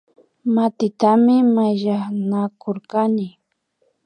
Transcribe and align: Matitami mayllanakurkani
Matitami 0.55 1.35
mayllanakurkani 1.55 3.27